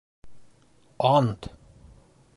[1.15, 1.41] Ант!